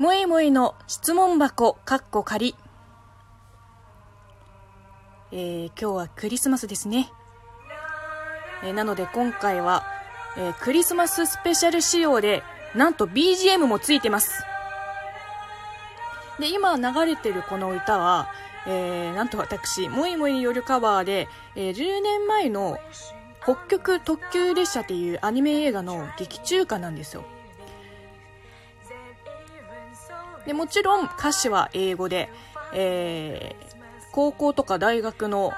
[0.00, 2.54] もいもいの質問箱、かっこ仮。
[5.30, 7.12] えー、今日はクリスマスですね。
[8.64, 9.84] えー、なので今回は、
[10.38, 12.42] えー、クリスマススペシャル仕様で、
[12.74, 14.42] なんと BGM もついてます。
[16.38, 18.30] で、今流れてるこの歌は、
[18.66, 22.78] えー、なんと私、もいもいによるカバーで、えー、10年前の
[23.42, 27.22] 北極特急列車っていうアニメ映画の劇中歌なんですよ。
[30.50, 32.28] で、もちろん歌詞は英語で、
[32.74, 35.52] えー、高校とか大学の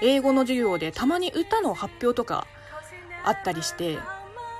[0.00, 2.46] 英語の授業でたまに歌の発表とか
[3.22, 3.98] あったりして、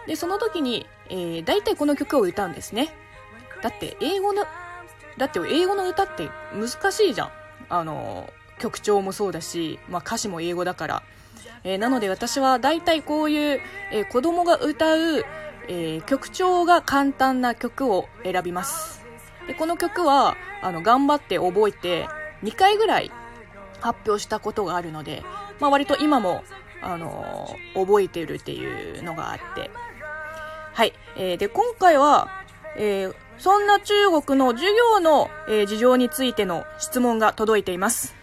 [0.06, 2.90] で、その時に、えー、大体この曲を歌うんですね。
[3.62, 4.44] だって英語の、
[5.16, 7.30] だって英語の歌って難しいじゃん。
[7.70, 8.28] あの、
[8.58, 11.02] 曲調もそうだし、まあ歌詞も英語だから。
[11.64, 13.60] えー、なので私は大体こういう、
[13.92, 15.24] えー、子供が歌う、
[15.68, 18.99] えー、曲調が簡単な曲を選びます。
[19.46, 22.08] で、この曲は、あの、頑張って覚えて、
[22.42, 23.10] 2回ぐらい
[23.80, 25.22] 発表したことがあるので、
[25.58, 26.44] まあ割と今も、
[26.82, 29.70] あの覚えてるっていうのがあって。
[30.72, 30.92] はい。
[31.16, 32.28] えー、で、今回は、
[32.76, 38.14] えー、そんな中国の授業の、えー、事情についての質問が届いています。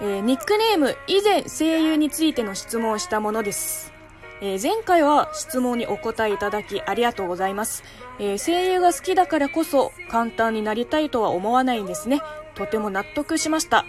[0.00, 3.91] えー、ニックネーム、以前声優についての質問をしたものです。
[4.44, 7.84] えー、前回は質問にお答えいただきありがとうございます。
[8.18, 12.20] えー、声優が好きだからこそ簡単になりたいとは思わないんですね。
[12.56, 13.86] とても納得しました。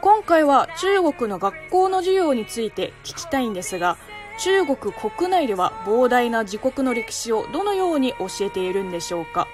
[0.00, 3.96] 今回は中国の学校の授業について聞きたいんですが、
[4.40, 9.46] 中国国内では膨大な自国の歴史をどのように教えているんでしょうか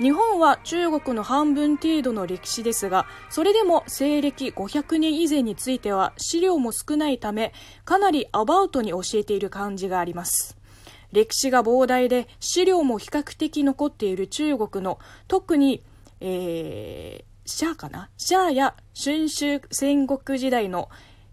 [0.00, 7.52] 日本は中国の半分程度の歴史ですが、それでも西暦500年以前については資料も少ないため、
[7.84, 10.56] かなりアバウトに教えている感じがあります。
[11.12, 15.82] 歴史が膨大で資料も比較的残っている中国の特に、
[16.20, 18.08] えー、シャーかな？
[18.16, 20.88] シャーや春秋戦国時代の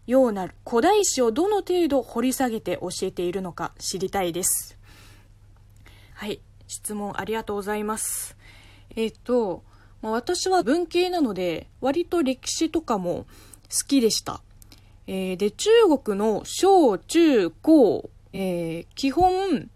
[0.05, 4.77] ような古代史をどの程度掘り下げて教えているのか知りたいです。
[6.13, 8.37] はい、質問ありがとうございます。
[8.95, 9.63] えっ、と、
[10.01, 13.25] まあ、私は文系なので、割と歴史とかも
[13.69, 14.41] 好きでした。
[15.07, 15.69] えー、で、中
[16.03, 19.69] 国の小中高、えー、基本、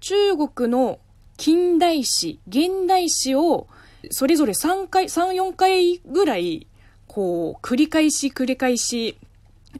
[0.00, 1.00] 中国の
[1.36, 3.66] 近代史、現代史を、
[4.10, 6.66] それぞれ3回、3、4回ぐらい、
[7.06, 9.18] こう、繰り返し繰り返し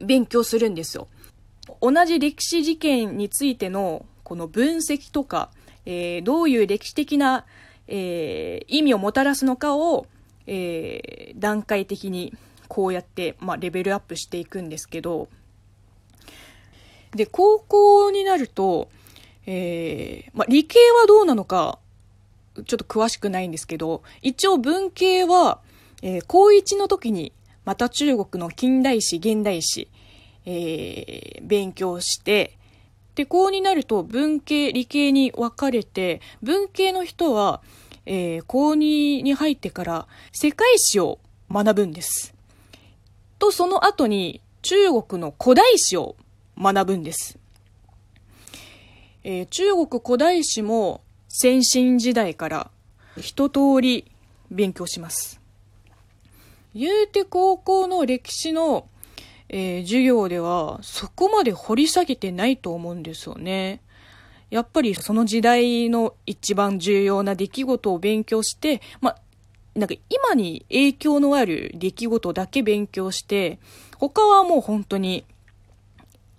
[0.01, 1.09] 勉強するんですよ。
[1.81, 5.51] 同じ歴史事件についての、この分析とか、
[5.85, 7.45] えー、どういう歴史的な
[7.89, 10.07] えー、意味をもたらすのかを、
[10.47, 12.35] えー、段階的に
[12.69, 15.29] こうやって、まあ、レベルアップしていくんですけど、
[17.13, 18.91] で、高校になると、
[19.47, 21.79] えー、まあ、理系はどうなのか、
[22.55, 25.61] ちょっと詳しくないんですけど、一応文系は、
[26.03, 27.33] えー、高一の時に、
[27.65, 29.89] また中国の近代史、現代史、
[30.45, 32.59] えー、勉強して、
[33.19, 37.63] で、高になると文系、理系に分かれて、文系の人は、
[38.07, 41.19] えー、高2に入ってから世界史を
[41.51, 42.33] 学ぶんです。
[43.41, 46.15] と、その後に中国の古代史を
[46.57, 47.41] 学ぶんです。
[49.25, 52.71] えー、中国古代史も先進時代から
[53.17, 54.09] 一通り
[54.49, 55.41] 勉強します。
[56.73, 58.87] 言うて高校の歴史の
[59.49, 63.81] えー、授業ではそこまで掘り下げてないと思うんですよね。
[64.51, 69.17] やっぱりその時代の一番重要な出来事を勉強して、ま、
[69.75, 73.59] なんか今に影響のある出来事だけ勉強して、
[73.99, 75.25] 他はもう本当に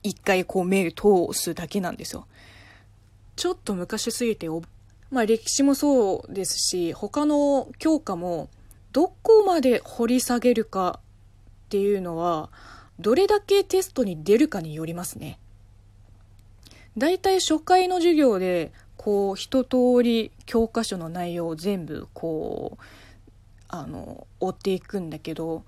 [0.03, 1.03] 一回こう目通
[1.33, 2.25] すだけなんですよ。
[3.35, 4.49] ちょっと昔すぎて、
[5.11, 8.49] まあ歴史もそうですし、他の教科も
[8.91, 12.49] どこまで掘り下げるかっていうのは、
[12.99, 15.39] どれだけテストに出るかによりますね。
[16.97, 22.83] だいたい初回の授業で、こう、一通り教科書の内容を全部、こう、
[23.69, 25.63] あの、追っていくんだけど、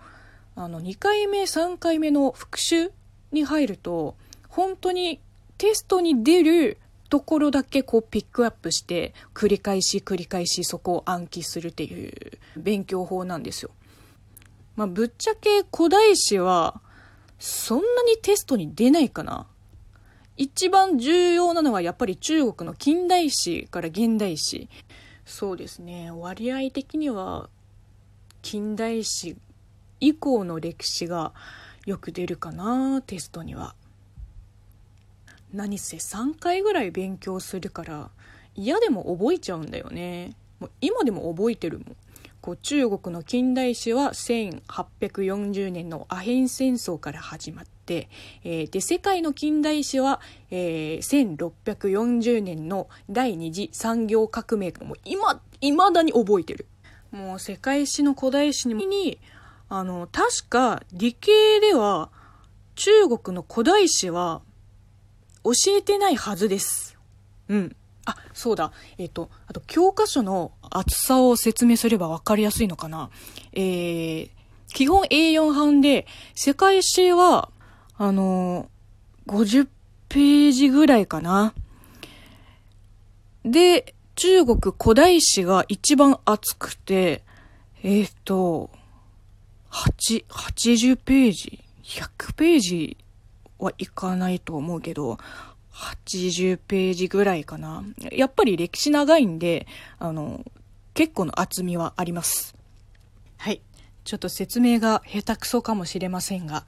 [0.56, 2.92] あの、2回目、3回目の復習
[3.32, 4.16] に入ると、
[4.50, 5.22] 本当に
[5.58, 6.78] テストに出る
[7.12, 12.14] ところだけこうピックアップして繰り返し繰り返しそこを暗記するっていう
[12.56, 13.72] 勉強法なんですよ。
[14.76, 16.82] まあ、ぶっちゃけ古代史は
[17.44, 19.48] そんなにテストに出ないかな？
[20.38, 24.70] 一番重要なのはやっぱり中国の近代史から現代史。
[25.26, 26.12] そうですね。
[26.12, 27.50] 割合的には
[28.44, 29.38] 近代史
[30.00, 31.34] 以降の歴史が
[31.88, 33.74] よく出るかな、テストには。
[35.52, 38.12] 何せ3回ぐらい勉強するから
[38.56, 40.36] 嫌でも覚えちゃうんだよね。
[40.60, 41.96] もう今でも覚えてるもん。
[42.42, 48.10] こう中国の近代史は1840年のアヘン戦争から始まって、
[48.44, 56.66] えー、で世界の近代史は、えー、1640年の第二次産業革命も今いまだに覚えてる。
[57.12, 59.20] もう世界史の古代史に
[59.70, 62.10] あの確か理系では
[62.76, 64.42] 中国の古代史は
[65.44, 66.98] 教えてないはずです。
[67.50, 67.76] うん。
[68.06, 68.72] あ、そうだ。
[68.98, 73.10] えっ、ー、と、あと教科書の厚さを説明すればわかりやすいのかな。
[73.54, 74.30] えー、
[74.74, 77.50] 基本 A4 版で、世界史は、
[77.98, 79.68] あのー、50
[80.10, 81.54] ページぐらいかな。
[83.44, 87.24] で、中国古代史が一番厚くて、
[87.84, 88.70] えっ、ー、と、
[89.72, 92.98] 8、80ページ ?100 ページ
[93.58, 95.18] はいかないと思うけど、
[95.74, 97.84] 80ページぐらいかな。
[98.12, 99.66] やっぱり歴史長いんで、
[99.98, 100.44] あの、
[101.02, 102.56] 結構の厚みはあります。
[103.38, 103.64] はい。
[104.04, 106.68] ちょっと説明が下手くそかもしれませんが、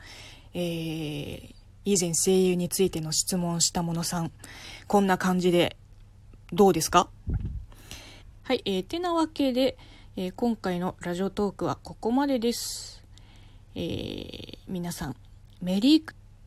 [0.55, 1.53] えー、
[1.85, 4.31] 以前声優についての質問したものさん、
[4.87, 5.77] こんな感じで、
[6.51, 7.11] どうですか？
[8.41, 9.77] はい、えー、てなわけで、
[10.15, 13.03] えー、今回のラジオトークはここまでです。
[13.75, 15.15] えー、皆さん、
[15.61, 16.15] メリーク